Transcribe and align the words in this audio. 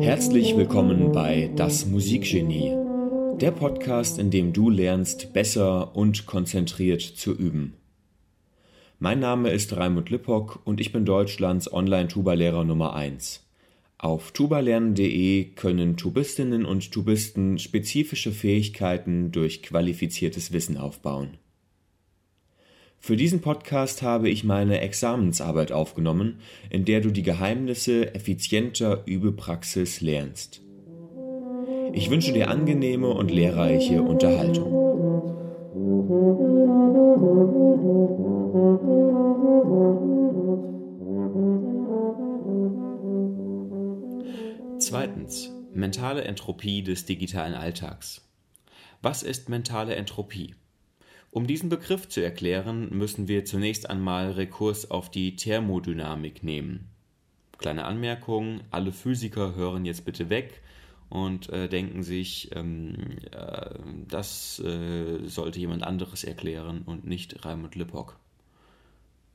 Herzlich 0.00 0.56
willkommen 0.56 1.12
bei 1.12 1.50
Das 1.56 1.84
Musikgenie, 1.84 2.74
der 3.38 3.50
Podcast, 3.50 4.18
in 4.18 4.30
dem 4.30 4.54
du 4.54 4.70
lernst, 4.70 5.34
besser 5.34 5.94
und 5.94 6.24
konzentriert 6.24 7.02
zu 7.02 7.36
üben. 7.36 7.74
Mein 8.98 9.20
Name 9.20 9.50
ist 9.50 9.76
Raimund 9.76 10.08
Lippock 10.08 10.60
und 10.64 10.80
ich 10.80 10.90
bin 10.90 11.04
Deutschlands 11.04 11.70
Online-Tuba-Lehrer 11.70 12.64
Nummer 12.64 12.94
1. 12.94 13.46
Auf 13.98 14.32
tubalernen.de 14.32 15.50
können 15.50 15.98
Tubistinnen 15.98 16.64
und 16.64 16.90
Tubisten 16.90 17.58
spezifische 17.58 18.32
Fähigkeiten 18.32 19.32
durch 19.32 19.62
qualifiziertes 19.62 20.52
Wissen 20.52 20.78
aufbauen. 20.78 21.36
Für 23.00 23.16
diesen 23.16 23.40
Podcast 23.40 24.02
habe 24.02 24.28
ich 24.28 24.44
meine 24.44 24.80
Examensarbeit 24.80 25.72
aufgenommen, 25.72 26.40
in 26.68 26.84
der 26.84 27.00
du 27.00 27.10
die 27.10 27.22
Geheimnisse 27.22 28.14
effizienter 28.14 29.02
Übepraxis 29.06 30.00
lernst. 30.00 30.62
Ich 31.92 32.10
wünsche 32.10 32.32
dir 32.32 32.50
angenehme 32.50 33.08
und 33.08 33.30
lehrreiche 33.30 34.02
Unterhaltung. 34.02 34.74
Zweitens. 44.78 45.52
Mentale 45.74 46.24
Entropie 46.24 46.82
des 46.82 47.04
digitalen 47.04 47.54
Alltags. 47.54 48.26
Was 49.00 49.22
ist 49.22 49.48
mentale 49.48 49.94
Entropie? 49.94 50.54
Um 51.30 51.46
diesen 51.46 51.68
Begriff 51.68 52.08
zu 52.08 52.22
erklären, 52.22 52.88
müssen 52.90 53.28
wir 53.28 53.44
zunächst 53.44 53.90
einmal 53.90 54.32
Rekurs 54.32 54.90
auf 54.90 55.10
die 55.10 55.36
Thermodynamik 55.36 56.42
nehmen. 56.42 56.88
Kleine 57.58 57.84
Anmerkung, 57.84 58.60
alle 58.70 58.92
Physiker 58.92 59.54
hören 59.54 59.84
jetzt 59.84 60.04
bitte 60.04 60.30
weg 60.30 60.62
und 61.10 61.50
äh, 61.50 61.68
denken 61.68 62.02
sich, 62.02 62.50
ähm, 62.54 63.18
äh, 63.32 63.70
das 64.08 64.58
äh, 64.60 65.26
sollte 65.26 65.58
jemand 65.58 65.82
anderes 65.82 66.24
erklären 66.24 66.82
und 66.82 67.06
nicht 67.06 67.44
Raimund 67.44 67.74
Lippock. 67.74 68.18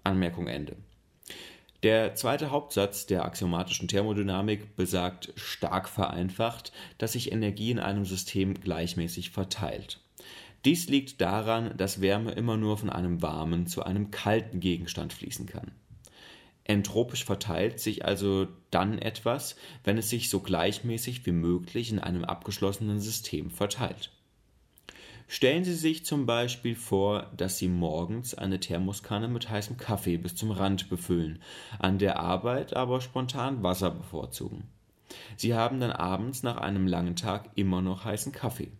Anmerkung 0.04 0.48
Ende. 0.48 0.76
Der 1.84 2.16
zweite 2.16 2.50
Hauptsatz 2.50 3.06
der 3.08 3.26
axiomatischen 3.26 3.88
Thermodynamik 3.88 4.76
besagt 4.78 5.34
stark 5.36 5.90
vereinfacht, 5.90 6.72
dass 6.98 7.12
sich 7.12 7.32
Energie 7.32 7.72
in 7.72 7.80
einem 7.80 8.06
System 8.06 8.54
gleichmäßig 8.54 9.32
verteilt. 9.32 10.00
Dies 10.66 10.88
liegt 10.88 11.20
daran, 11.20 11.76
dass 11.78 12.00
Wärme 12.00 12.32
immer 12.32 12.56
nur 12.56 12.78
von 12.78 12.90
einem 12.90 13.22
warmen 13.22 13.68
zu 13.68 13.84
einem 13.84 14.12
kalten 14.12 14.62
Gegenstand 14.62 15.12
fließen 15.12 15.46
kann. 15.46 15.72
Entropisch 16.64 17.26
verteilt 17.26 17.82
sich 17.82 18.06
also 18.06 18.48
dann 18.72 18.98
etwas, 18.98 19.58
wenn 19.84 19.98
es 19.98 20.10
sich 20.10 20.30
so 20.30 20.40
gleichmäßig 20.40 21.26
wie 21.26 21.34
möglich 21.34 21.92
in 21.92 22.00
einem 22.00 22.24
abgeschlossenen 22.24 23.02
System 23.02 23.52
verteilt. 23.52 24.12
Stellen 25.28 25.66
Sie 25.66 25.74
sich 25.74 26.06
zum 26.06 26.26
Beispiel 26.26 26.76
vor, 26.76 27.32
dass 27.36 27.58
Sie 27.58 27.68
morgens 27.68 28.34
eine 28.34 28.60
Thermoskanne 28.60 29.28
mit 29.28 29.50
heißem 29.50 29.78
Kaffee 29.78 30.18
bis 30.18 30.36
zum 30.36 30.52
Rand 30.52 30.90
befüllen, 30.90 31.42
an 31.80 31.98
der 31.98 32.20
Arbeit 32.20 32.76
aber 32.76 33.02
spontan 33.02 33.64
Wasser 33.64 33.92
bevorzugen. 33.92 34.70
Sie 35.36 35.54
haben 35.54 35.80
dann 35.80 35.92
abends 35.92 36.44
nach 36.44 36.58
einem 36.58 36.88
langen 36.88 37.16
Tag 37.16 37.50
immer 37.56 37.82
noch 37.82 38.06
heißen 38.06 38.32
Kaffee. 38.32 38.72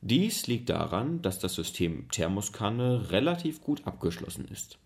Dies 0.00 0.46
liegt 0.46 0.68
daran, 0.68 1.22
dass 1.22 1.40
das 1.40 1.54
System 1.54 2.08
Thermoskanne 2.10 3.10
relativ 3.10 3.60
gut 3.60 3.86
abgeschlossen 3.86 4.46
ist. 4.46 4.78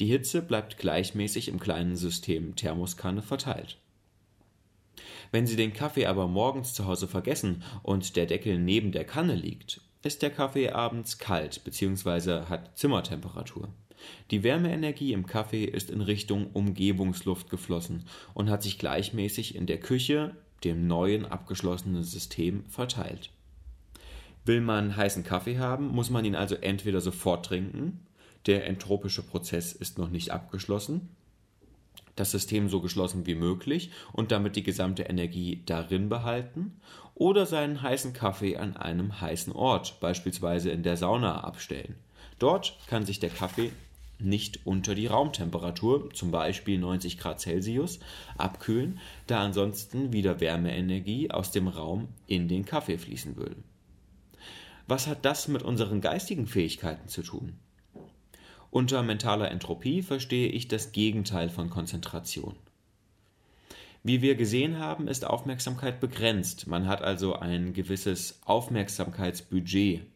Die 0.00 0.06
Hitze 0.06 0.42
bleibt 0.42 0.78
gleichmäßig 0.78 1.48
im 1.48 1.60
kleinen 1.60 1.96
System 1.96 2.56
Thermoskanne 2.56 3.22
verteilt. 3.22 3.78
Wenn 5.30 5.46
Sie 5.46 5.56
den 5.56 5.72
Kaffee 5.72 6.06
aber 6.06 6.26
morgens 6.26 6.74
zu 6.74 6.86
Hause 6.86 7.06
vergessen 7.06 7.62
und 7.82 8.16
der 8.16 8.26
Deckel 8.26 8.58
neben 8.58 8.92
der 8.92 9.04
Kanne 9.04 9.34
liegt, 9.34 9.80
ist 10.02 10.22
der 10.22 10.30
Kaffee 10.30 10.70
abends 10.70 11.18
kalt 11.18 11.62
bzw. 11.64 12.46
hat 12.46 12.76
Zimmertemperatur. 12.78 13.68
Die 14.30 14.42
Wärmeenergie 14.42 15.12
im 15.12 15.26
Kaffee 15.26 15.64
ist 15.64 15.90
in 15.90 16.00
Richtung 16.00 16.50
Umgebungsluft 16.52 17.50
geflossen 17.50 18.04
und 18.34 18.48
hat 18.48 18.62
sich 18.62 18.78
gleichmäßig 18.78 19.54
in 19.54 19.66
der 19.66 19.80
Küche, 19.80 20.36
dem 20.64 20.86
neuen 20.86 21.26
abgeschlossenen 21.26 22.04
System, 22.04 22.64
verteilt. 22.68 23.30
Will 24.44 24.60
man 24.60 24.96
heißen 24.96 25.24
Kaffee 25.24 25.58
haben, 25.58 25.88
muss 25.88 26.10
man 26.10 26.24
ihn 26.24 26.34
also 26.34 26.54
entweder 26.54 27.00
sofort 27.00 27.46
trinken, 27.46 28.00
der 28.46 28.66
entropische 28.66 29.22
Prozess 29.22 29.72
ist 29.72 29.98
noch 29.98 30.08
nicht 30.08 30.30
abgeschlossen, 30.30 31.08
das 32.16 32.30
System 32.30 32.68
so 32.68 32.80
geschlossen 32.80 33.26
wie 33.26 33.34
möglich 33.34 33.90
und 34.12 34.32
damit 34.32 34.56
die 34.56 34.62
gesamte 34.62 35.04
Energie 35.04 35.62
darin 35.66 36.08
behalten, 36.08 36.80
oder 37.14 37.46
seinen 37.46 37.82
heißen 37.82 38.12
Kaffee 38.12 38.56
an 38.56 38.76
einem 38.76 39.20
heißen 39.20 39.52
Ort, 39.52 39.98
beispielsweise 40.00 40.70
in 40.70 40.82
der 40.82 40.96
Sauna, 40.96 41.42
abstellen. 41.42 41.96
Dort 42.38 42.78
kann 42.86 43.04
sich 43.04 43.18
der 43.18 43.30
Kaffee 43.30 43.72
nicht 44.20 44.60
unter 44.64 44.94
die 44.94 45.06
Raumtemperatur, 45.06 46.12
zum 46.12 46.30
Beispiel 46.30 46.78
90 46.78 47.18
Grad 47.18 47.40
Celsius, 47.40 48.00
abkühlen, 48.36 48.98
da 49.26 49.40
ansonsten 49.44 50.12
wieder 50.12 50.40
Wärmeenergie 50.40 51.30
aus 51.30 51.50
dem 51.50 51.68
Raum 51.68 52.08
in 52.26 52.48
den 52.48 52.64
Kaffee 52.64 52.98
fließen 52.98 53.36
würde. 53.36 53.56
Was 54.88 55.06
hat 55.06 55.26
das 55.26 55.48
mit 55.48 55.62
unseren 55.62 56.00
geistigen 56.00 56.46
Fähigkeiten 56.46 57.08
zu 57.08 57.22
tun? 57.22 57.58
Unter 58.70 59.02
mentaler 59.02 59.50
Entropie 59.50 60.00
verstehe 60.00 60.48
ich 60.48 60.66
das 60.66 60.92
Gegenteil 60.92 61.50
von 61.50 61.68
Konzentration. 61.68 62.56
Wie 64.02 64.22
wir 64.22 64.34
gesehen 64.34 64.78
haben, 64.78 65.06
ist 65.06 65.26
Aufmerksamkeit 65.26 66.00
begrenzt. 66.00 66.68
Man 66.68 66.88
hat 66.88 67.02
also 67.02 67.34
ein 67.34 67.74
gewisses 67.74 68.40
Aufmerksamkeitsbudget. 68.46 70.06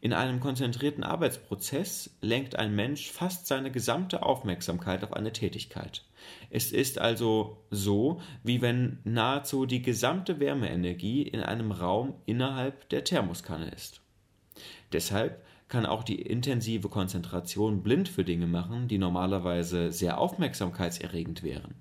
In 0.00 0.14
einem 0.14 0.40
konzentrierten 0.40 1.04
Arbeitsprozess 1.04 2.16
lenkt 2.22 2.56
ein 2.56 2.74
Mensch 2.74 3.10
fast 3.10 3.46
seine 3.46 3.70
gesamte 3.70 4.22
Aufmerksamkeit 4.22 5.04
auf 5.04 5.12
eine 5.12 5.34
Tätigkeit. 5.34 6.02
Es 6.50 6.72
ist 6.72 6.98
also 6.98 7.58
so, 7.70 8.20
wie 8.42 8.60
wenn 8.60 8.98
nahezu 9.04 9.66
die 9.66 9.82
gesamte 9.82 10.40
Wärmeenergie 10.40 11.22
in 11.22 11.40
einem 11.40 11.72
Raum 11.72 12.14
innerhalb 12.26 12.88
der 12.90 13.04
Thermoskanne 13.04 13.70
ist. 13.70 14.00
Deshalb 14.92 15.42
kann 15.68 15.86
auch 15.86 16.04
die 16.04 16.20
intensive 16.20 16.90
Konzentration 16.90 17.82
blind 17.82 18.08
für 18.08 18.24
Dinge 18.24 18.46
machen, 18.46 18.88
die 18.88 18.98
normalerweise 18.98 19.90
sehr 19.90 20.18
aufmerksamkeitserregend 20.18 21.42
wären. 21.42 21.74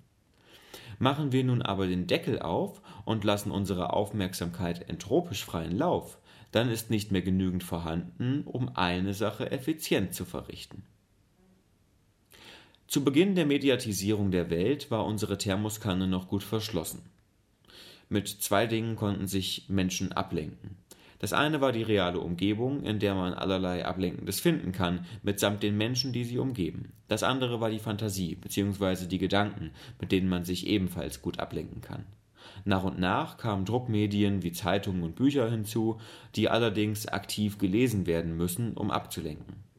Machen 0.97 1.31
wir 1.31 1.43
nun 1.43 1.61
aber 1.61 1.87
den 1.87 2.07
Deckel 2.07 2.39
auf 2.39 2.81
und 3.05 3.23
lassen 3.23 3.51
unsere 3.51 3.91
Aufmerksamkeit 3.91 4.87
entropisch 4.87 5.43
freien 5.43 5.77
Lauf, 5.77 6.19
dann 6.51 6.69
ist 6.69 6.89
nicht 6.89 7.11
mehr 7.11 7.21
genügend 7.21 7.63
vorhanden, 7.63 8.43
um 8.45 8.69
eine 8.75 9.13
Sache 9.13 9.51
effizient 9.51 10.13
zu 10.13 10.25
verrichten. 10.25 10.83
Zu 12.91 13.05
Beginn 13.05 13.35
der 13.35 13.45
Mediatisierung 13.45 14.31
der 14.31 14.49
Welt 14.49 14.91
war 14.91 15.05
unsere 15.05 15.37
Thermoskanne 15.37 16.07
noch 16.07 16.27
gut 16.27 16.43
verschlossen. 16.43 17.01
Mit 18.09 18.27
zwei 18.27 18.67
Dingen 18.67 18.97
konnten 18.97 19.27
sich 19.27 19.69
Menschen 19.69 20.11
ablenken. 20.11 20.75
Das 21.17 21.31
eine 21.31 21.61
war 21.61 21.71
die 21.71 21.83
reale 21.83 22.19
Umgebung, 22.19 22.83
in 22.83 22.99
der 22.99 23.15
man 23.15 23.33
allerlei 23.33 23.85
Ablenkendes 23.85 24.41
finden 24.41 24.73
kann, 24.73 25.05
mitsamt 25.23 25.63
den 25.63 25.77
Menschen, 25.77 26.11
die 26.11 26.25
sie 26.25 26.37
umgeben. 26.37 26.91
Das 27.07 27.23
andere 27.23 27.61
war 27.61 27.69
die 27.69 27.79
Fantasie 27.79 28.35
bzw. 28.35 29.05
die 29.05 29.19
Gedanken, 29.19 29.71
mit 30.01 30.11
denen 30.11 30.27
man 30.27 30.43
sich 30.43 30.67
ebenfalls 30.67 31.21
gut 31.21 31.39
ablenken 31.39 31.79
kann. 31.79 32.03
Nach 32.65 32.83
und 32.83 32.99
nach 32.99 33.37
kamen 33.37 33.63
Druckmedien 33.63 34.43
wie 34.43 34.51
Zeitungen 34.51 35.03
und 35.03 35.15
Bücher 35.15 35.49
hinzu, 35.49 36.01
die 36.35 36.49
allerdings 36.49 37.07
aktiv 37.07 37.57
gelesen 37.57 38.05
werden 38.05 38.35
müssen, 38.35 38.73
um 38.73 38.91
abzulenken. 38.91 39.70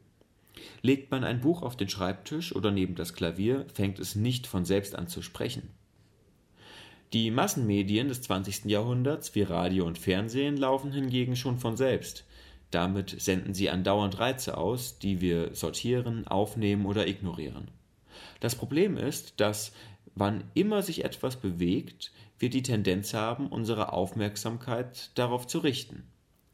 Legt 0.85 1.11
man 1.11 1.23
ein 1.23 1.39
Buch 1.39 1.61
auf 1.61 1.77
den 1.77 1.87
Schreibtisch 1.87 2.53
oder 2.53 2.69
neben 2.69 2.95
das 2.95 3.13
Klavier, 3.13 3.65
fängt 3.73 3.99
es 3.99 4.15
nicht 4.15 4.45
von 4.45 4.65
selbst 4.65 4.95
an 4.95 5.07
zu 5.07 5.21
sprechen. 5.21 5.69
Die 7.13 7.31
Massenmedien 7.31 8.09
des 8.09 8.21
20. 8.23 8.65
Jahrhunderts 8.65 9.33
wie 9.33 9.43
Radio 9.43 9.85
und 9.85 9.97
Fernsehen 9.97 10.57
laufen 10.57 10.91
hingegen 10.91 11.37
schon 11.37 11.57
von 11.57 11.77
selbst. 11.77 12.25
Damit 12.69 13.15
senden 13.21 13.53
sie 13.53 13.69
andauernd 13.69 14.19
Reize 14.19 14.57
aus, 14.57 14.99
die 14.99 15.21
wir 15.21 15.55
sortieren, 15.55 16.27
aufnehmen 16.27 16.85
oder 16.85 17.07
ignorieren. 17.07 17.71
Das 18.41 18.55
Problem 18.55 18.97
ist, 18.97 19.39
dass 19.39 19.71
wann 20.15 20.43
immer 20.53 20.81
sich 20.81 21.05
etwas 21.05 21.37
bewegt, 21.37 22.11
wir 22.39 22.49
die 22.49 22.63
Tendenz 22.63 23.13
haben, 23.13 23.47
unsere 23.47 23.93
Aufmerksamkeit 23.93 25.11
darauf 25.17 25.47
zu 25.47 25.59
richten. 25.59 26.03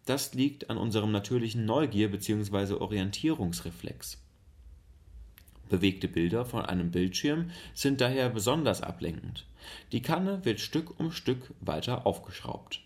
Das 0.10 0.34
liegt 0.34 0.72
an 0.72 0.78
unserem 0.80 1.12
natürlichen 1.12 1.66
Neugier- 1.66 2.10
bzw. 2.10 2.74
Orientierungsreflex. 2.74 4.18
Bewegte 5.70 6.08
Bilder 6.08 6.46
von 6.46 6.66
einem 6.66 6.90
Bildschirm 6.90 7.52
sind 7.76 8.02
daher 8.02 8.32
besonders 8.32 8.82
ablenkend. 8.82 9.46
Die 9.92 10.02
Kanne 10.02 10.44
wird 10.46 10.62
Stück 10.62 11.00
um 11.00 11.12
Stück 11.12 11.54
weiter 11.62 12.08
aufgeschraubt. 12.08 12.82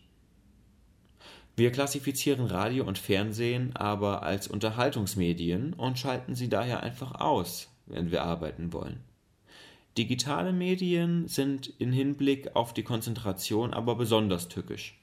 Wir 1.55 1.71
klassifizieren 1.71 2.45
Radio 2.45 2.83
und 2.83 2.97
Fernsehen 2.97 3.73
aber 3.73 4.23
als 4.23 4.49
Unterhaltungsmedien 4.49 5.71
und 5.75 5.97
schalten 5.97 6.35
sie 6.35 6.49
daher 6.49 6.83
einfach 6.83 7.21
aus, 7.21 7.69
wenn 7.85 8.11
wir 8.11 8.23
arbeiten 8.23 8.73
wollen. 8.73 8.99
Digitale 9.97 10.51
Medien 10.51 11.29
sind 11.29 11.67
in 11.79 11.93
Hinblick 11.93 12.53
auf 12.57 12.73
die 12.73 12.83
Konzentration 12.83 13.73
aber 13.73 13.95
besonders 13.95 14.49
tückisch. 14.49 14.99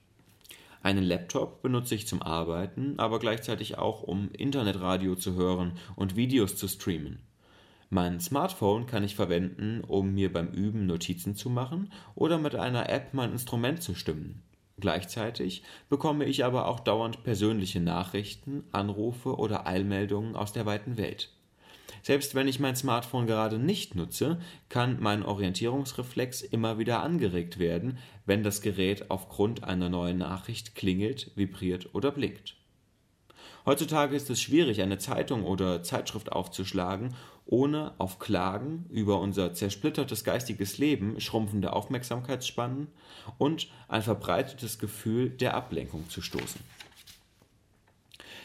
Einen 0.82 1.04
Laptop 1.04 1.62
benutze 1.62 1.94
ich 1.94 2.06
zum 2.06 2.22
Arbeiten, 2.22 2.98
aber 2.98 3.18
gleichzeitig 3.18 3.76
auch 3.76 4.02
um 4.02 4.30
Internetradio 4.32 5.14
zu 5.14 5.34
hören 5.34 5.72
und 5.94 6.16
Videos 6.16 6.56
zu 6.56 6.68
streamen. 6.68 7.18
Mein 7.90 8.20
Smartphone 8.20 8.86
kann 8.86 9.02
ich 9.04 9.16
verwenden, 9.16 9.82
um 9.86 10.14
mir 10.14 10.32
beim 10.32 10.48
Üben 10.48 10.86
Notizen 10.86 11.34
zu 11.34 11.50
machen 11.50 11.92
oder 12.14 12.38
mit 12.38 12.54
einer 12.54 12.88
App 12.88 13.12
mein 13.14 13.32
Instrument 13.32 13.82
zu 13.82 13.94
stimmen. 13.94 14.42
Gleichzeitig 14.78 15.62
bekomme 15.88 16.24
ich 16.24 16.44
aber 16.44 16.66
auch 16.66 16.80
dauernd 16.80 17.24
persönliche 17.24 17.80
Nachrichten, 17.80 18.64
Anrufe 18.72 19.36
oder 19.36 19.66
Eilmeldungen 19.66 20.36
aus 20.36 20.52
der 20.52 20.64
weiten 20.64 20.96
Welt. 20.96 21.30
Selbst 22.02 22.34
wenn 22.34 22.48
ich 22.48 22.60
mein 22.60 22.76
Smartphone 22.76 23.26
gerade 23.26 23.58
nicht 23.58 23.94
nutze, 23.94 24.40
kann 24.68 24.98
mein 25.00 25.22
Orientierungsreflex 25.22 26.42
immer 26.42 26.78
wieder 26.78 27.02
angeregt 27.02 27.58
werden, 27.58 27.98
wenn 28.26 28.42
das 28.42 28.62
Gerät 28.62 29.10
aufgrund 29.10 29.64
einer 29.64 29.88
neuen 29.88 30.18
Nachricht 30.18 30.74
klingelt, 30.74 31.30
vibriert 31.34 31.94
oder 31.94 32.10
blinkt. 32.10 32.56
Heutzutage 33.66 34.16
ist 34.16 34.30
es 34.30 34.40
schwierig, 34.40 34.80
eine 34.80 34.98
Zeitung 34.98 35.44
oder 35.44 35.82
Zeitschrift 35.82 36.32
aufzuschlagen, 36.32 37.14
ohne 37.44 37.92
auf 37.98 38.18
Klagen 38.18 38.86
über 38.90 39.20
unser 39.20 39.52
zersplittertes 39.52 40.24
geistiges 40.24 40.78
Leben, 40.78 41.20
schrumpfende 41.20 41.72
Aufmerksamkeitsspannen 41.72 42.88
und 43.38 43.68
ein 43.88 44.02
verbreitetes 44.02 44.78
Gefühl 44.78 45.30
der 45.30 45.54
Ablenkung 45.54 46.08
zu 46.08 46.22
stoßen. 46.22 46.60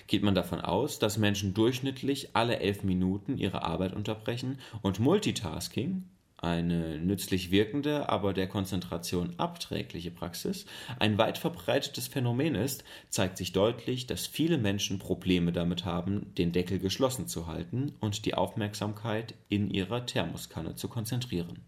Geht 0.07 0.23
man 0.23 0.35
davon 0.35 0.61
aus, 0.61 0.99
dass 0.99 1.17
Menschen 1.17 1.53
durchschnittlich 1.53 2.29
alle 2.35 2.59
elf 2.59 2.83
Minuten 2.83 3.37
ihre 3.37 3.63
Arbeit 3.63 3.93
unterbrechen 3.93 4.59
und 4.81 4.99
Multitasking, 4.99 6.03
eine 6.37 6.99
nützlich 6.99 7.49
wirkende, 7.49 8.07
aber 8.09 8.33
der 8.33 8.47
Konzentration 8.47 9.33
abträgliche 9.37 10.11
Praxis, 10.11 10.65
ein 10.99 11.17
weit 11.17 11.37
verbreitetes 11.39 12.07
Phänomen 12.07 12.53
ist, 12.53 12.83
zeigt 13.09 13.37
sich 13.37 13.51
deutlich, 13.51 14.05
dass 14.05 14.27
viele 14.27 14.57
Menschen 14.57 14.99
Probleme 14.99 15.51
damit 15.51 15.85
haben, 15.85 16.33
den 16.35 16.51
Deckel 16.51 16.77
geschlossen 16.77 17.27
zu 17.27 17.47
halten 17.47 17.93
und 17.99 18.25
die 18.25 18.35
Aufmerksamkeit 18.35 19.33
in 19.49 19.71
ihrer 19.71 20.05
Thermoskanne 20.05 20.75
zu 20.75 20.87
konzentrieren. 20.87 21.59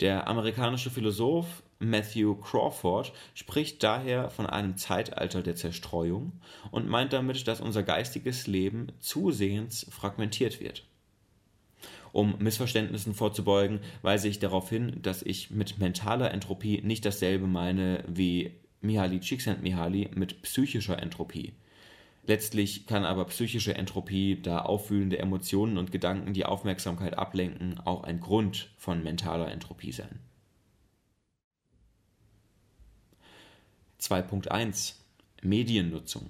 Der 0.00 0.26
amerikanische 0.26 0.90
Philosoph 0.90 1.62
Matthew 1.84 2.36
Crawford 2.36 3.12
spricht 3.34 3.82
daher 3.82 4.30
von 4.30 4.46
einem 4.46 4.76
Zeitalter 4.76 5.42
der 5.42 5.56
Zerstreuung 5.56 6.32
und 6.70 6.88
meint 6.88 7.12
damit, 7.12 7.46
dass 7.46 7.60
unser 7.60 7.82
geistiges 7.82 8.46
Leben 8.46 8.88
zusehends 9.00 9.86
fragmentiert 9.90 10.60
wird. 10.60 10.84
Um 12.12 12.36
Missverständnissen 12.38 13.14
vorzubeugen, 13.14 13.80
weise 14.02 14.28
ich 14.28 14.38
darauf 14.38 14.70
hin, 14.70 14.98
dass 15.02 15.22
ich 15.22 15.50
mit 15.50 15.78
mentaler 15.78 16.30
Entropie 16.30 16.80
nicht 16.82 17.04
dasselbe 17.04 17.46
meine 17.46 18.04
wie 18.06 18.52
Mihaly 18.80 19.18
Csikszentmihalyi 19.20 20.10
mit 20.14 20.42
psychischer 20.42 21.02
Entropie. 21.02 21.54
Letztlich 22.26 22.86
kann 22.86 23.04
aber 23.04 23.26
psychische 23.26 23.74
Entropie, 23.74 24.40
da 24.40 24.60
aufwühlende 24.60 25.18
Emotionen 25.18 25.76
und 25.76 25.92
Gedanken 25.92 26.32
die 26.32 26.46
Aufmerksamkeit 26.46 27.18
ablenken, 27.18 27.80
auch 27.80 28.04
ein 28.04 28.20
Grund 28.20 28.70
von 28.78 29.02
mentaler 29.02 29.50
Entropie 29.50 29.92
sein. 29.92 30.20
2.1 34.04 34.94
Mediennutzung 35.42 36.28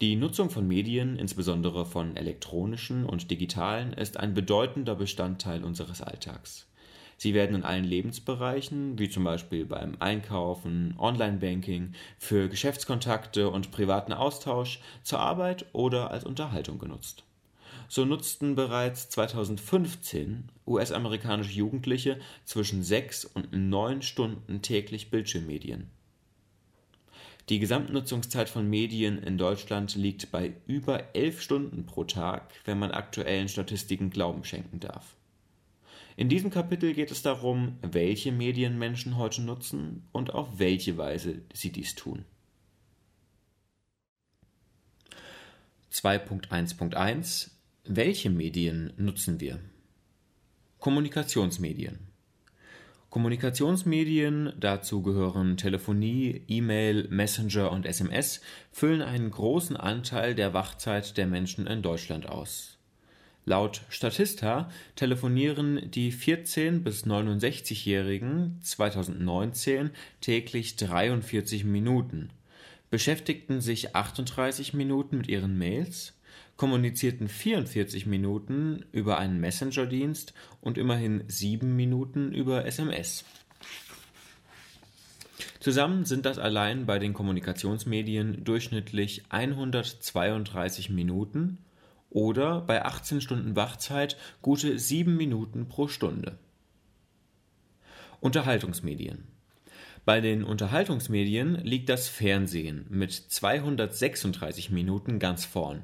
die 0.00 0.16
Nutzung 0.16 0.50
von 0.50 0.66
Medien, 0.66 1.16
insbesondere 1.16 1.86
von 1.86 2.16
elektronischen 2.16 3.06
und 3.06 3.30
digitalen, 3.30 3.92
ist 3.92 4.16
ein 4.18 4.34
bedeutender 4.34 4.96
Bestandteil 4.96 5.62
unseres 5.62 6.02
Alltags. 6.02 6.66
Sie 7.16 7.32
werden 7.32 7.54
in 7.54 7.62
allen 7.62 7.84
Lebensbereichen, 7.84 8.98
wie 8.98 9.08
zum 9.08 9.22
Beispiel 9.22 9.64
beim 9.64 9.96
Einkaufen, 10.00 10.94
Online-Banking, 10.98 11.94
für 12.18 12.48
Geschäftskontakte 12.48 13.48
und 13.50 13.70
privaten 13.70 14.12
Austausch, 14.12 14.80
zur 15.04 15.20
Arbeit 15.20 15.66
oder 15.72 16.10
als 16.10 16.24
Unterhaltung 16.24 16.78
genutzt. 16.78 17.22
So 17.88 18.04
nutzten 18.04 18.54
bereits 18.54 19.08
2015 19.10 20.50
US-amerikanische 20.66 21.52
Jugendliche 21.52 22.18
zwischen 22.44 22.82
sechs 22.82 23.24
und 23.24 23.52
neun 23.52 24.02
Stunden 24.02 24.62
täglich 24.62 25.10
Bildschirmmedien. 25.10 25.90
Die 27.50 27.58
Gesamtnutzungszeit 27.58 28.48
von 28.48 28.70
Medien 28.70 29.18
in 29.18 29.36
Deutschland 29.36 29.94
liegt 29.96 30.32
bei 30.32 30.54
über 30.66 31.14
elf 31.14 31.42
Stunden 31.42 31.84
pro 31.84 32.04
Tag, 32.04 32.54
wenn 32.64 32.78
man 32.78 32.90
aktuellen 32.90 33.48
Statistiken 33.48 34.08
Glauben 34.08 34.44
schenken 34.44 34.80
darf. 34.80 35.14
In 36.16 36.30
diesem 36.30 36.50
Kapitel 36.50 36.94
geht 36.94 37.10
es 37.10 37.20
darum, 37.20 37.76
welche 37.82 38.32
Medien 38.32 38.78
Menschen 38.78 39.18
heute 39.18 39.42
nutzen 39.42 40.08
und 40.12 40.32
auf 40.32 40.58
welche 40.58 40.96
Weise 40.96 41.42
sie 41.52 41.70
dies 41.70 41.94
tun. 41.94 42.24
2.1.1 45.92 47.50
Welche 47.86 48.30
Medien 48.30 48.94
nutzen 48.96 49.40
wir? 49.40 49.60
Kommunikationsmedien 50.78 51.98
Kommunikationsmedien, 53.10 54.54
dazu 54.58 55.02
gehören 55.02 55.58
Telefonie, 55.58 56.40
E-Mail, 56.48 57.08
Messenger 57.10 57.70
und 57.70 57.84
SMS, 57.84 58.40
füllen 58.72 59.02
einen 59.02 59.30
großen 59.30 59.76
Anteil 59.76 60.34
der 60.34 60.54
Wachzeit 60.54 61.18
der 61.18 61.26
Menschen 61.26 61.66
in 61.66 61.82
Deutschland 61.82 62.26
aus. 62.26 62.78
Laut 63.44 63.82
Statista 63.90 64.70
telefonieren 64.96 65.90
die 65.90 66.10
14 66.10 66.82
bis 66.82 67.04
69-Jährigen 67.04 68.60
2019 68.62 69.90
täglich 70.22 70.76
43 70.76 71.64
Minuten, 71.64 72.30
beschäftigten 72.88 73.60
sich 73.60 73.94
38 73.94 74.72
Minuten 74.72 75.18
mit 75.18 75.28
ihren 75.28 75.58
Mails 75.58 76.14
kommunizierten 76.56 77.28
44 77.28 78.06
Minuten 78.06 78.84
über 78.92 79.18
einen 79.18 79.40
Messenger-Dienst 79.40 80.34
und 80.60 80.78
immerhin 80.78 81.24
7 81.26 81.74
Minuten 81.74 82.32
über 82.32 82.64
SMS. 82.66 83.24
Zusammen 85.60 86.04
sind 86.04 86.26
das 86.26 86.38
allein 86.38 86.84
bei 86.86 86.98
den 86.98 87.14
Kommunikationsmedien 87.14 88.44
durchschnittlich 88.44 89.24
132 89.30 90.90
Minuten 90.90 91.58
oder 92.10 92.60
bei 92.60 92.84
18 92.84 93.20
Stunden 93.20 93.56
Wachzeit 93.56 94.16
gute 94.42 94.78
7 94.78 95.16
Minuten 95.16 95.68
pro 95.68 95.88
Stunde. 95.88 96.38
Unterhaltungsmedien. 98.20 99.24
Bei 100.04 100.20
den 100.20 100.44
Unterhaltungsmedien 100.44 101.54
liegt 101.56 101.88
das 101.88 102.08
Fernsehen 102.08 102.86
mit 102.90 103.12
236 103.12 104.70
Minuten 104.70 105.18
ganz 105.18 105.46
vorn. 105.46 105.82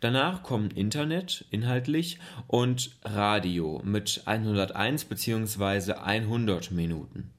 Danach 0.00 0.42
kommen 0.42 0.70
Internet 0.70 1.44
inhaltlich 1.50 2.18
und 2.46 2.96
Radio 3.04 3.80
mit 3.84 4.22
101 4.26 5.04
bzw. 5.04 5.92
100 5.92 6.70
Minuten. 6.70 7.30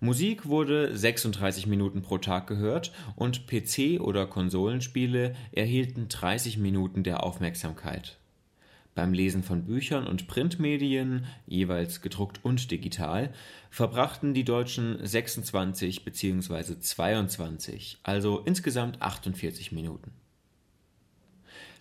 Musik 0.00 0.46
wurde 0.46 0.96
36 0.96 1.66
Minuten 1.66 2.02
pro 2.02 2.18
Tag 2.18 2.46
gehört 2.46 2.92
und 3.16 3.46
PC- 3.46 4.00
oder 4.00 4.26
Konsolenspiele 4.26 5.34
erhielten 5.52 6.08
30 6.08 6.58
Minuten 6.58 7.04
der 7.04 7.24
Aufmerksamkeit. 7.24 8.18
Beim 8.94 9.12
Lesen 9.12 9.42
von 9.42 9.64
Büchern 9.64 10.06
und 10.06 10.28
Printmedien, 10.28 11.26
jeweils 11.46 12.00
gedruckt 12.00 12.44
und 12.44 12.70
digital, 12.70 13.32
verbrachten 13.70 14.34
die 14.34 14.44
Deutschen 14.44 14.98
26 15.04 16.04
bzw. 16.04 16.78
22, 16.78 17.98
also 18.04 18.40
insgesamt 18.40 19.02
48 19.02 19.72
Minuten. 19.72 20.12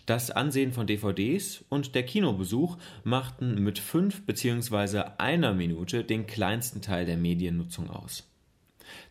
Das 0.06 0.32
Ansehen 0.32 0.74
von 0.74 0.86
DVDs 0.86 1.64
und 1.70 1.96
der 1.96 2.04
Kinobesuch 2.04 2.78
machten 3.06 3.64
mit 3.64 3.80
fünf 3.80 4.26
bzw. 4.26 5.04
einer 5.18 5.54
Minute 5.54 6.04
den 6.04 6.28
kleinsten 6.28 6.82
Teil 6.82 7.06
der 7.06 7.16
Mediennutzung 7.16 7.90
aus. 7.90 8.28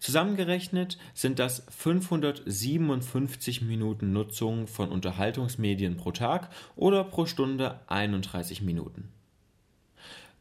Zusammengerechnet 0.00 0.98
sind 1.14 1.38
das 1.38 1.64
557 1.70 3.62
Minuten 3.62 4.12
Nutzung 4.12 4.66
von 4.66 4.90
Unterhaltungsmedien 4.90 5.96
pro 5.96 6.12
Tag 6.12 6.50
oder 6.76 7.04
pro 7.04 7.24
Stunde 7.24 7.80
31 7.86 8.60
Minuten. 8.60 9.08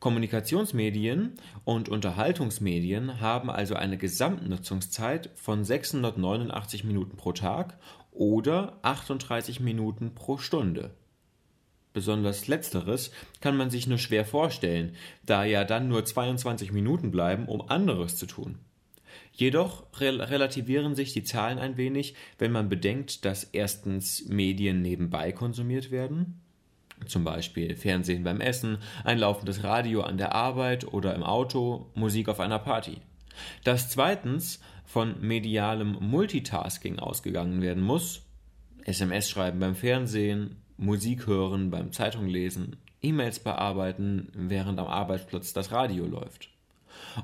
Kommunikationsmedien 0.01 1.36
und 1.63 1.88
Unterhaltungsmedien 1.88 3.22
haben 3.22 3.51
also 3.51 3.75
eine 3.75 4.00
Gesamtnutzungszeit 4.00 5.29
von 5.36 5.63
689 5.63 6.84
Minuten 6.84 7.17
pro 7.17 7.34
Tag 7.34 7.77
oder 8.12 8.80
38 8.82 9.60
Minuten 9.60 10.13
pro 10.13 10.38
Stunde. 10.38 10.91
Besonders 11.94 12.48
letzteres 12.48 13.12
kann 13.41 13.58
man 13.58 13.70
sich 13.70 13.88
nur 13.88 13.98
schwer 13.98 14.25
vorstellen, 14.25 14.96
da 15.25 15.44
ja 15.44 15.63
dann 15.63 15.88
nur 15.89 16.06
22 16.06 16.72
Minuten 16.72 17.12
bleiben, 17.12 17.48
um 17.48 17.68
anderes 17.70 18.15
zu 18.15 18.25
tun. 18.25 18.60
Jedoch 19.34 19.84
relativieren 20.00 20.96
sich 20.96 21.13
die 21.13 21.24
Zahlen 21.24 21.60
ein 21.60 21.77
wenig, 21.77 22.15
wenn 22.38 22.51
man 22.51 22.70
bedenkt, 22.70 23.25
dass 23.25 23.44
erstens 23.44 24.25
Medien 24.27 24.82
nebenbei 24.82 25.32
konsumiert 25.32 25.91
werden 25.91 26.41
zum 27.08 27.24
Beispiel 27.24 27.75
Fernsehen 27.75 28.24
beim 28.24 28.41
Essen, 28.41 28.77
ein 29.03 29.18
laufendes 29.18 29.63
Radio 29.63 30.01
an 30.01 30.18
der 30.18 30.36
Arbeit 30.36 30.86
oder 30.86 31.15
im 31.15 31.24
Auto, 31.24 31.88
Musik 31.96 32.30
auf 32.30 32.39
einer 32.39 32.60
Party. 32.60 32.98
Dass 33.63 33.89
zweitens 33.89 34.59
von 34.85 35.19
medialem 35.21 35.97
Multitasking 36.00 37.00
ausgegangen 37.00 37.61
werden 37.61 37.83
muss, 37.83 38.23
SMS 38.83 39.29
schreiben 39.29 39.59
beim 39.59 39.75
Fernsehen, 39.75 40.57
Musik 40.77 41.27
hören 41.27 41.69
beim 41.69 41.91
Zeitung 41.91 42.27
lesen, 42.27 42.77
E-Mails 43.01 43.39
bearbeiten, 43.39 44.29
während 44.33 44.79
am 44.79 44.88
Arbeitsplatz 44.88 45.53
das 45.53 45.71
Radio 45.71 46.05
läuft. 46.05 46.50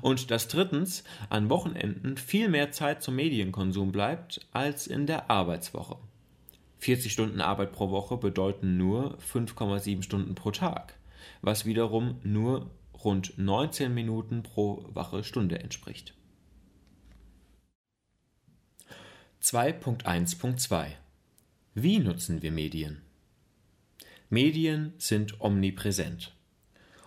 Und 0.00 0.30
dass 0.30 0.48
drittens 0.48 1.04
an 1.28 1.50
Wochenenden 1.50 2.16
viel 2.16 2.48
mehr 2.48 2.70
Zeit 2.72 3.02
zum 3.02 3.16
Medienkonsum 3.16 3.92
bleibt 3.92 4.46
als 4.52 4.86
in 4.86 5.06
der 5.06 5.30
Arbeitswoche. 5.30 5.96
40 6.78 7.12
Stunden 7.12 7.40
Arbeit 7.40 7.72
pro 7.72 7.90
Woche 7.90 8.16
bedeuten 8.16 8.76
nur 8.76 9.18
5,7 9.18 10.02
Stunden 10.02 10.34
pro 10.34 10.50
Tag, 10.52 10.94
was 11.42 11.64
wiederum 11.64 12.20
nur 12.22 12.70
rund 13.04 13.36
19 13.38 13.92
Minuten 13.92 14.42
pro 14.42 14.84
wache 14.88 15.24
Stunde 15.24 15.58
entspricht. 15.58 16.14
2.1.2 19.42 20.86
Wie 21.74 21.98
nutzen 21.98 22.42
wir 22.42 22.50
Medien? 22.50 23.02
Medien 24.30 24.92
sind 24.98 25.40
omnipräsent. 25.40 26.34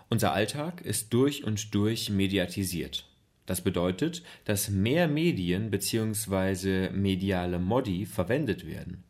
Unser 0.10 0.34
Alltag 0.34 0.82
ist 0.82 1.14
durch 1.14 1.44
und 1.44 1.74
durch 1.74 2.10
mediatisiert. 2.10 3.08
Das 3.46 3.62
bedeutet, 3.62 4.24
dass 4.46 4.70
mehr 4.70 5.08
Medien 5.08 5.72
bzw. 5.72 6.90
mediale 6.90 7.60
Modi 7.60 8.06
verwendet 8.06 8.66
werden 8.66 9.04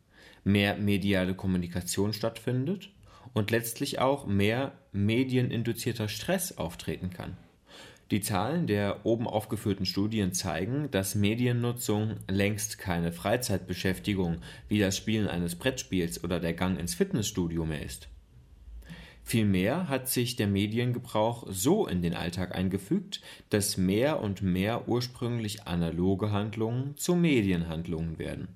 mehr 0.44 0.76
mediale 0.76 1.36
Kommunikation 1.36 2.14
stattfindet 2.14 2.90
und 3.34 3.52
letztlich 3.52 4.00
auch 4.00 4.26
mehr 4.26 4.74
medieninduzierter 4.92 6.08
Stress 6.08 6.58
auftreten 6.58 7.10
kann. 7.12 7.38
Die 8.12 8.20
Zahlen 8.20 8.68
der 8.68 9.06
oben 9.06 9.26
aufgeführten 9.26 9.86
Studien 9.86 10.34
zeigen, 10.34 10.92
dass 10.92 11.16
Mediennutzung 11.16 12.18
längst 12.30 12.78
keine 12.78 13.14
Freizeitbeschäftigung 13.14 14.40
wie 14.68 14.80
das 14.80 14.98
Spielen 14.98 15.28
eines 15.28 15.56
Brettspiels 15.56 16.22
oder 16.22 16.42
der 16.42 16.54
Gang 16.54 16.78
ins 16.78 16.94
Fitnessstudio 16.94 17.66
mehr 17.66 17.84
ist. 17.84 18.10
Vielmehr 19.24 19.88
hat 19.88 20.10
sich 20.10 20.36
der 20.36 20.48
Mediengebrauch 20.48 21.48
so 21.50 21.88
in 21.88 22.02
den 22.02 22.14
Alltag 22.14 22.54
eingefügt, 22.54 23.22
dass 23.50 23.78
mehr 23.78 24.20
und 24.20 24.42
mehr 24.42 24.90
ursprünglich 24.90 25.68
analoge 25.68 26.32
Handlungen 26.32 26.98
zu 26.98 27.16
Medienhandlungen 27.16 28.20
werden. 28.20 28.50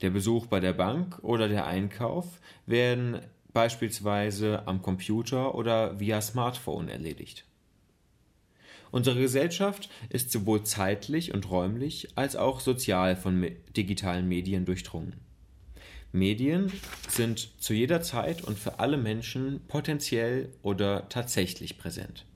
Der 0.00 0.10
Besuch 0.10 0.46
bei 0.46 0.58
der 0.58 0.72
Bank 0.72 1.20
oder 1.22 1.48
der 1.48 1.66
Einkauf 1.66 2.40
werden 2.66 3.20
beispielsweise 3.52 4.66
am 4.66 4.82
Computer 4.82 5.54
oder 5.54 5.98
via 6.00 6.20
Smartphone 6.20 6.88
erledigt. 6.88 7.44
Unsere 8.90 9.18
Gesellschaft 9.18 9.88
ist 10.10 10.30
sowohl 10.30 10.64
zeitlich 10.64 11.32
und 11.32 11.50
räumlich 11.50 12.08
als 12.14 12.36
auch 12.36 12.60
sozial 12.60 13.16
von 13.16 13.46
digitalen 13.74 14.28
Medien 14.28 14.66
durchdrungen. 14.66 15.14
Medien 16.12 16.70
sind 17.08 17.58
zu 17.58 17.72
jeder 17.72 18.02
Zeit 18.02 18.42
und 18.42 18.58
für 18.58 18.80
alle 18.80 18.98
Menschen 18.98 19.60
potenziell 19.66 20.50
oder 20.62 21.08
tatsächlich 21.08 21.78
präsent. 21.78 22.26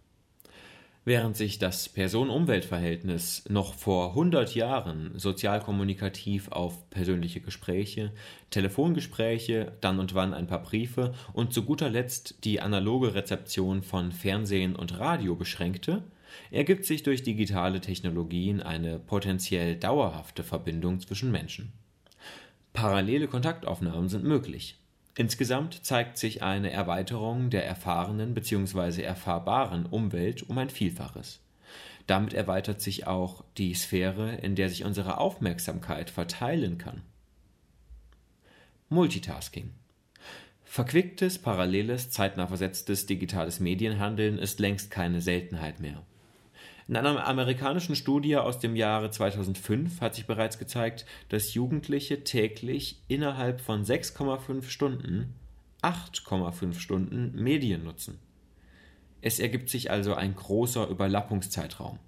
Während 1.09 1.37
sich 1.37 1.61
das 1.61 1.89
Person-Umwelt-Verhältnis 1.89 3.45
noch 3.49 3.75
vor 3.75 4.09
100 4.09 4.57
Jahren 4.57 5.13
sozial 5.17 5.61
kommunikativ 5.61 6.51
auf 6.51 6.91
persönliche 6.91 7.41
Gespräche, 7.41 8.11
Telefongespräche, 8.51 9.71
dann 9.81 10.01
und 10.01 10.17
wann 10.17 10.35
ein 10.35 10.49
paar 10.49 10.65
Briefe 10.65 11.15
und 11.33 11.53
zu 11.53 11.63
guter 11.63 11.91
Letzt 11.91 12.43
die 12.43 12.61
analoge 12.61 13.15
Rezeption 13.15 13.85
von 13.85 14.11
Fernsehen 14.11 14.75
und 14.75 14.99
Radio 14.99 15.37
beschränkte, 15.37 16.03
ergibt 16.51 16.85
sich 16.85 17.05
durch 17.05 17.23
digitale 17.23 17.81
Technologien 17.81 18.61
eine 18.61 18.99
potenziell 18.99 19.77
dauerhafte 19.77 20.43
Verbindung 20.43 20.99
zwischen 20.99 21.31
Menschen. 21.31 21.73
Parallele 22.73 23.29
Kontaktaufnahmen 23.29 24.09
sind 24.09 24.25
möglich. 24.25 24.77
Insgesamt 25.19 25.85
zeigt 25.85 26.19
sich 26.19 26.43
eine 26.43 26.71
Erweiterung 26.71 27.49
der 27.49 27.67
erfahrenen 27.67 28.35
bzw. 28.35 29.03
erfahrbaren 29.03 29.87
Umwelt 29.87 30.43
um 30.49 30.59
ein 30.59 30.69
Vielfaches. 30.69 31.41
Damit 32.07 32.35
erweitert 32.35 32.83
sich 32.83 33.07
auch 33.07 33.43
die 33.57 33.75
Sphäre, 33.75 34.37
in 34.37 34.55
der 34.55 34.69
sich 34.69 34.85
unsere 34.85 35.19
Aufmerksamkeit 35.19 36.11
verteilen 36.11 36.77
kann. 36.77 37.03
Multitasking. 38.91 39.73
Verquicktes, 40.65 41.39
paralleles, 41.39 42.11
zeitnah 42.11 42.47
versetztes 42.47 43.07
digitales 43.07 43.59
Medienhandeln 43.59 44.39
ist 44.39 44.61
längst 44.61 44.91
keine 44.91 45.23
Seltenheit 45.23 45.81
mehr. 45.81 46.03
In 46.89 46.97
einer 46.97 47.27
amerikanischen 47.27 47.97
Studie 47.97 48.37
aus 48.37 48.61
dem 48.61 48.77
Jahre 48.77 49.11
2005 49.11 50.01
hat 50.01 50.15
sich 50.15 50.27
bereits 50.27 50.59
gezeigt, 50.59 51.05
dass 51.29 51.55
Jugendliche 51.55 52.23
täglich 52.23 53.03
innerhalb 53.09 53.61
von 53.61 53.85
6,5 53.85 54.69
Stunden 54.69 55.35
8,5 55.83 56.79
Stunden 56.79 57.33
Medien 57.35 57.83
nutzen. 57.83 58.21
Es 59.21 59.41
ergibt 59.41 59.69
sich 59.69 59.91
also 59.91 60.15
ein 60.15 60.37
großer 60.37 60.89
Überlappungszeitraum. 60.89 61.99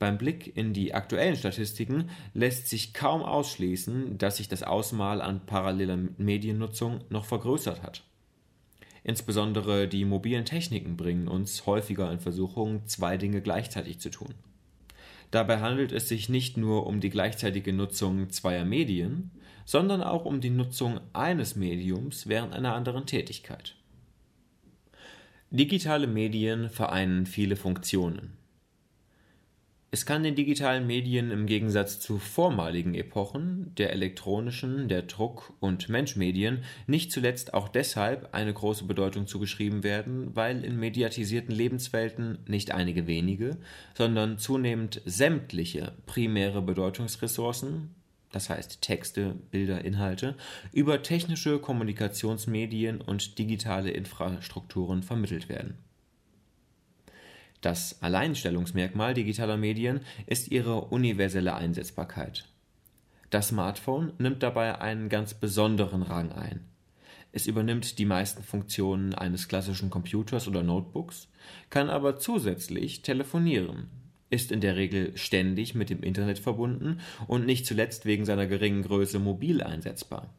Beim 0.00 0.18
Blick 0.18 0.56
in 0.56 0.72
die 0.72 0.94
aktuellen 0.94 1.36
Statistiken 1.36 2.10
lässt 2.34 2.68
sich 2.68 2.92
kaum 2.92 3.22
ausschließen, 3.22 4.18
dass 4.18 4.38
sich 4.38 4.48
das 4.48 4.62
Ausmaß 4.64 5.20
an 5.20 5.46
paralleler 5.46 5.98
Mediennutzung 6.16 7.04
noch 7.08 7.24
vergrößert 7.24 7.82
hat. 7.82 8.02
Insbesondere 9.02 9.88
die 9.88 10.04
mobilen 10.04 10.44
Techniken 10.44 10.96
bringen 10.96 11.28
uns 11.28 11.66
häufiger 11.66 12.10
in 12.12 12.20
Versuchung, 12.20 12.86
zwei 12.86 13.16
Dinge 13.16 13.40
gleichzeitig 13.40 13.98
zu 14.00 14.10
tun. 14.10 14.34
Dabei 15.30 15.60
handelt 15.60 15.92
es 15.92 16.08
sich 16.08 16.28
nicht 16.28 16.56
nur 16.56 16.86
um 16.86 17.00
die 17.00 17.10
gleichzeitige 17.10 17.72
Nutzung 17.72 18.30
zweier 18.30 18.64
Medien, 18.64 19.30
sondern 19.64 20.02
auch 20.02 20.24
um 20.24 20.40
die 20.40 20.50
Nutzung 20.50 21.00
eines 21.12 21.54
Mediums 21.54 22.26
während 22.26 22.52
einer 22.52 22.74
anderen 22.74 23.06
Tätigkeit. 23.06 23.76
Digitale 25.50 26.06
Medien 26.06 26.68
vereinen 26.68 27.26
viele 27.26 27.56
Funktionen. 27.56 28.39
Es 29.92 30.06
kann 30.06 30.22
den 30.22 30.36
digitalen 30.36 30.86
Medien 30.86 31.32
im 31.32 31.46
Gegensatz 31.46 31.98
zu 31.98 32.18
vormaligen 32.18 32.94
Epochen, 32.94 33.74
der 33.74 33.92
elektronischen, 33.92 34.86
der 34.86 35.02
Druck- 35.02 35.52
und 35.58 35.88
Menschmedien, 35.88 36.62
nicht 36.86 37.10
zuletzt 37.10 37.54
auch 37.54 37.68
deshalb 37.68 38.32
eine 38.32 38.54
große 38.54 38.84
Bedeutung 38.84 39.26
zugeschrieben 39.26 39.82
werden, 39.82 40.36
weil 40.36 40.64
in 40.64 40.78
mediatisierten 40.78 41.52
Lebenswelten 41.52 42.38
nicht 42.46 42.70
einige 42.70 43.08
wenige, 43.08 43.56
sondern 43.94 44.38
zunehmend 44.38 45.02
sämtliche 45.06 45.96
primäre 46.06 46.62
Bedeutungsressourcen, 46.62 47.92
das 48.30 48.48
heißt 48.48 48.82
Texte, 48.82 49.34
Bilder, 49.50 49.84
Inhalte, 49.84 50.36
über 50.72 51.02
technische 51.02 51.58
Kommunikationsmedien 51.58 53.00
und 53.00 53.40
digitale 53.40 53.90
Infrastrukturen 53.90 55.02
vermittelt 55.02 55.48
werden 55.48 55.78
das 57.60 58.02
Alleinstellungsmerkmal 58.02 59.14
digitaler 59.14 59.56
Medien 59.56 60.00
ist 60.26 60.50
ihre 60.50 60.82
universelle 60.86 61.54
Einsetzbarkeit. 61.54 62.46
Das 63.28 63.48
Smartphone 63.48 64.12
nimmt 64.18 64.42
dabei 64.42 64.80
einen 64.80 65.08
ganz 65.08 65.34
besonderen 65.34 66.02
Rang 66.02 66.32
ein. 66.32 66.64
Es 67.32 67.46
übernimmt 67.46 67.98
die 67.98 68.06
meisten 68.06 68.42
Funktionen 68.42 69.14
eines 69.14 69.46
klassischen 69.46 69.90
Computers 69.90 70.48
oder 70.48 70.62
Notebooks, 70.62 71.28
kann 71.68 71.88
aber 71.88 72.18
zusätzlich 72.18 73.02
telefonieren, 73.02 73.88
ist 74.30 74.50
in 74.50 74.60
der 74.60 74.76
Regel 74.76 75.16
ständig 75.16 75.74
mit 75.74 75.90
dem 75.90 76.02
Internet 76.02 76.40
verbunden 76.40 77.00
und 77.28 77.46
nicht 77.46 77.66
zuletzt 77.66 78.04
wegen 78.04 78.24
seiner 78.24 78.46
geringen 78.46 78.82
Größe 78.82 79.20
mobil 79.20 79.62
einsetzbar. 79.62 80.34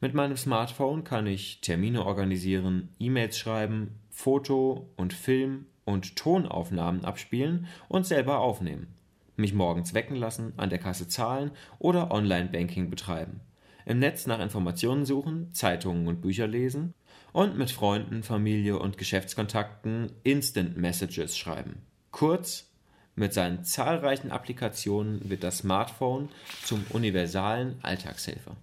Mit 0.00 0.14
meinem 0.14 0.36
Smartphone 0.36 1.04
kann 1.04 1.26
ich 1.26 1.60
Termine 1.60 2.06
organisieren, 2.06 2.90
E-Mails 2.98 3.36
schreiben, 3.36 3.96
Foto 4.10 4.88
und 4.96 5.12
Film 5.12 5.66
und 5.88 6.16
Tonaufnahmen 6.16 7.06
abspielen 7.06 7.66
und 7.88 8.06
selber 8.06 8.40
aufnehmen, 8.40 8.88
mich 9.36 9.54
morgens 9.54 9.94
wecken 9.94 10.16
lassen, 10.16 10.52
an 10.58 10.68
der 10.68 10.78
Kasse 10.78 11.08
zahlen 11.08 11.50
oder 11.78 12.10
Online-Banking 12.10 12.90
betreiben, 12.90 13.40
im 13.86 13.98
Netz 13.98 14.26
nach 14.26 14.38
Informationen 14.38 15.06
suchen, 15.06 15.54
Zeitungen 15.54 16.06
und 16.06 16.20
Bücher 16.20 16.46
lesen 16.46 16.92
und 17.32 17.56
mit 17.56 17.70
Freunden, 17.70 18.22
Familie 18.22 18.78
und 18.78 18.98
Geschäftskontakten 18.98 20.12
Instant 20.24 20.76
Messages 20.76 21.38
schreiben. 21.38 21.80
Kurz, 22.10 22.70
mit 23.14 23.32
seinen 23.32 23.64
zahlreichen 23.64 24.30
Applikationen 24.30 25.28
wird 25.30 25.42
das 25.42 25.58
Smartphone 25.58 26.28
zum 26.64 26.84
universalen 26.90 27.78
Alltagshelfer. 27.82 28.56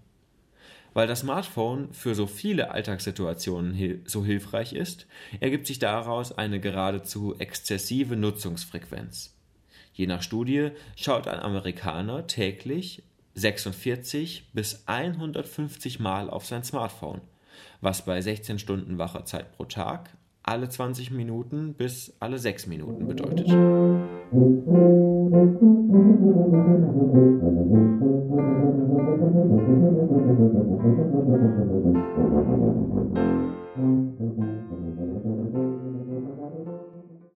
Weil 0.96 1.08
das 1.08 1.20
Smartphone 1.20 1.94
für 1.94 2.16
so 2.16 2.25
viele 2.25 2.72
Alltagssituationen 2.72 4.02
so 4.06 4.24
hilfreich 4.24 4.72
ist, 4.72 5.08
ergibt 5.42 5.68
sich 5.68 5.78
daraus 5.78 6.32
eine 6.32 6.62
geradezu 6.62 7.36
exzessive 7.38 8.16
Nutzungsfrequenz. 8.16 9.36
Je 9.94 10.08
nach 10.08 10.22
Studie 10.22 10.70
schaut 10.96 11.28
ein 11.28 11.42
Amerikaner 11.42 12.28
täglich 12.28 13.04
46 13.34 14.52
bis 14.54 14.84
150 14.86 16.00
Mal 16.00 16.30
auf 16.30 16.46
sein 16.46 16.64
Smartphone, 16.64 17.20
was 17.82 18.06
bei 18.06 18.22
16 18.22 18.58
Stunden 18.58 18.98
wacher 18.98 19.25
Zeit 19.25 19.52
pro 19.52 19.66
Tag 19.66 20.12
alle 20.44 20.70
20 20.70 21.12
Minuten 21.12 21.74
bis 21.74 22.14
alle 22.22 22.40
6 22.40 22.68
Minuten 22.68 23.06
bedeutet. 23.06 23.50
Thank 25.36 25.62
you. 25.62 25.86